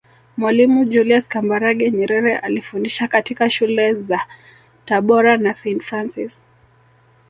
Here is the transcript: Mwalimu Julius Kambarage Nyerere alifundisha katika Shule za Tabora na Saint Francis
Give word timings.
Mwalimu 0.37 0.85
Julius 0.85 1.27
Kambarage 1.27 1.91
Nyerere 1.91 2.37
alifundisha 2.37 3.07
katika 3.07 3.49
Shule 3.49 3.93
za 3.93 4.19
Tabora 4.85 5.37
na 5.37 5.53
Saint 5.53 5.81
Francis 5.83 6.43